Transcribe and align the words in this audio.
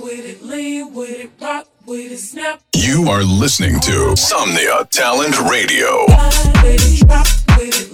with 0.00 0.24
it, 0.24 0.42
with 0.92 1.10
it, 1.10 1.30
rock 1.40 1.66
with 1.86 2.12
it, 2.12 2.18
snap. 2.18 2.60
You 2.74 3.08
are 3.08 3.22
listening 3.22 3.80
to 3.80 4.14
Somnia 4.16 4.88
Talent 4.90 5.38
Radio. 5.50 6.06
With 6.62 7.02
it, 7.02 7.58
with 7.58 7.80
it. 7.80 7.89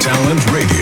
Talent 0.00 0.50
Radio. 0.50 0.81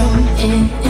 control 0.00 0.84
in. 0.84 0.89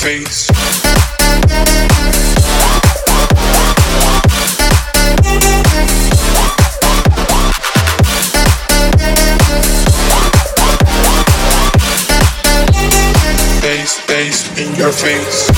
face. 0.00 0.50
Face, 14.06 14.58
in 14.58 14.74
your 14.74 14.90
face. 14.90 15.49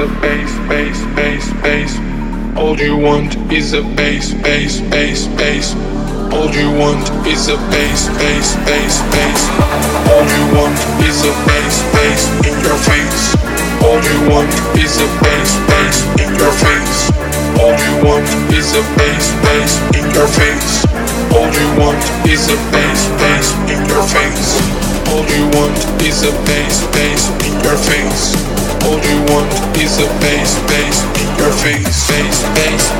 A 0.00 0.06
bass, 0.22 0.52
bass, 0.66 0.98
bass, 1.14 1.52
bass. 1.62 1.92
All 2.56 2.78
you 2.78 2.96
want 2.96 3.36
is 3.52 3.74
a 3.74 3.82
bass, 3.82 4.32
bass, 4.32 4.80
bass, 4.88 5.26
bass. 5.36 5.74
All 6.32 6.48
you 6.56 6.70
want 6.80 7.04
is 7.26 7.48
a 7.48 7.56
bass, 7.68 8.08
bass 8.16 8.56
your 8.64 8.88
face. 9.12 9.44
All 10.08 10.24
you 10.24 10.44
want 10.56 10.78
is 11.04 11.20
a 11.24 11.32
bass, 11.44 11.76
bass 11.92 12.22
in 12.48 12.56
your 12.64 12.78
face. 12.86 13.36
All 13.84 14.00
you 14.00 14.18
want 14.32 14.52
is 14.78 14.96
a 15.00 15.08
bass, 15.20 15.50
bass 15.68 15.96
in 16.22 16.30
your 16.40 16.54
face. 16.64 17.10
All 17.60 17.76
you 17.76 17.94
want 18.06 18.28
is 18.56 18.72
a 18.72 18.82
bass, 18.96 19.26
bass 19.44 19.72
in 19.96 20.06
your 20.16 20.28
face. 20.32 20.86
All 21.36 21.50
you 21.52 21.68
want 21.76 22.00
is 22.24 22.48
a 22.48 22.56
bass, 22.72 23.00
bass 23.20 23.52
in 23.68 23.80
your 23.84 24.04
face. 24.08 24.48
All 25.12 25.26
you 25.28 25.44
want 25.58 25.76
is 26.00 26.22
a 26.24 26.32
bass, 26.48 26.86
bass 26.94 27.22
in 27.44 27.54
your 27.64 27.76
face. 27.76 28.39
Bass, 29.30 29.98
bass, 30.20 30.58
bass, 30.66 32.02
bass, 32.56 32.90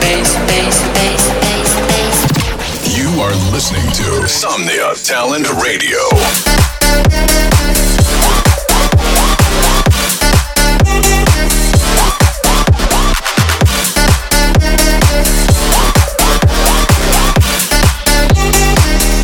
bass, 0.00 0.36
bass, 0.46 0.78
bass, 0.94 1.74
bass. 1.90 2.96
You 2.96 3.20
are 3.20 3.34
listening 3.50 3.90
to 3.92 4.28
Somnia 4.28 4.94
Talent 5.04 5.48
Radio. 5.60 5.98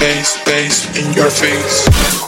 Bass, 0.01 0.45
bass 0.45 0.99
in 0.99 1.13
your 1.13 1.31
face. 1.31 2.28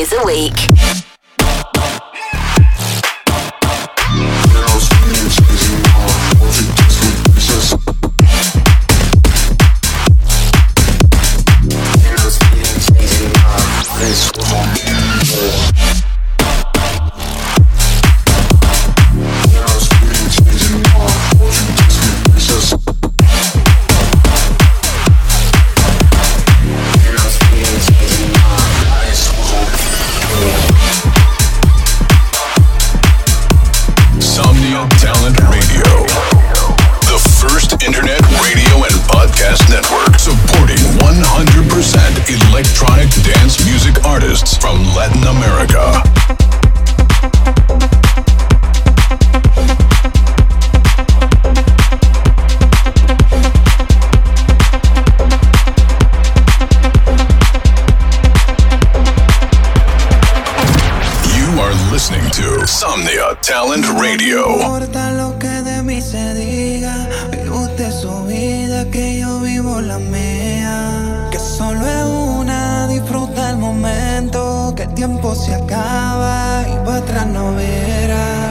Days 0.00 0.12
a 0.14 0.24
week. 0.24 1.09
Talent 63.36 63.86
Radio. 63.86 64.44
importa 64.50 65.12
lo 65.12 65.38
que 65.38 65.46
de 65.48 65.82
mí 65.82 66.02
se 66.02 66.34
diga. 66.34 67.08
Vive 67.30 67.50
usted 67.50 67.92
su 67.92 68.24
vida, 68.24 68.84
que 68.90 69.20
yo 69.20 69.38
vivo 69.40 69.80
la 69.80 69.98
mía. 69.98 71.28
Que 71.30 71.38
solo 71.38 71.80
es 71.86 72.04
una, 72.04 72.88
disfruta 72.88 73.50
el 73.50 73.56
momento. 73.58 74.74
Que 74.76 74.82
el 74.82 74.94
tiempo 74.94 75.34
se 75.36 75.54
acaba 75.54 76.64
y 76.68 76.76
para 76.84 76.96
atrás 76.98 77.26
no 77.26 77.54
verá. 77.54 78.50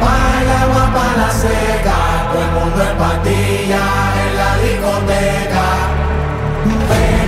Baila 0.00 0.62
agua 0.62 0.92
para 0.94 1.16
la 1.26 1.30
seca, 1.30 1.96
todo 2.32 2.42
el 2.42 2.50
mundo 2.50 2.82
en 2.90 2.96
patilla 2.96 3.84
en 4.24 4.36
la 4.40 4.50
discoteca. 4.64 5.66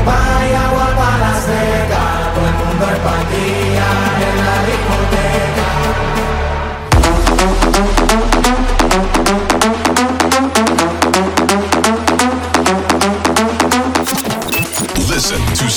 Baila 0.06 0.60
agua 0.68 0.88
para 0.96 1.18
la 1.18 1.34
seca, 1.40 1.85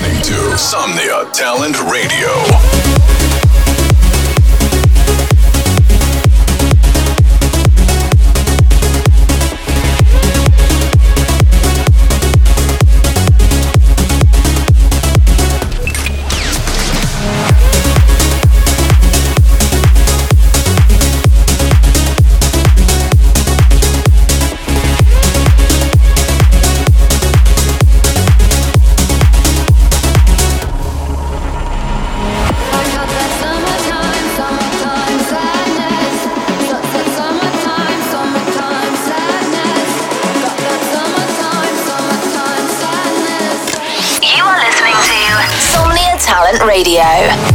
listening 0.00 0.22
to 0.22 0.56
Somnia 0.56 1.30
Talent 1.32 1.78
Radio. 1.82 3.29
Radio. 46.60 47.49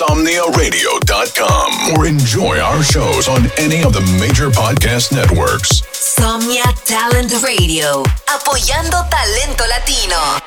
insomniaradio.com 0.00 1.98
or 1.98 2.06
enjoy 2.06 2.58
our 2.58 2.82
shows 2.82 3.28
on 3.28 3.44
any 3.58 3.82
of 3.84 3.92
the 3.92 4.00
major 4.18 4.48
podcast 4.48 5.12
networks. 5.12 5.82
Somnia 5.92 6.64
Talent 6.84 7.30
Radio, 7.44 8.02
apoyando 8.26 9.04
talento 9.10 9.66
latino. 9.68 10.40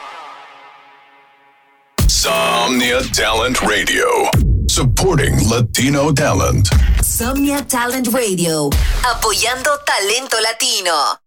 Somnia 2.07 3.01
Talent 3.13 3.61
Radio, 3.61 4.27
supporting 4.67 5.35
Latino 5.47 6.11
talent. 6.11 6.69
Somnia 7.03 7.61
Talent 7.67 8.07
Radio, 8.07 8.69
apoyando 9.03 9.77
talento 9.85 10.41
latino. 10.41 11.22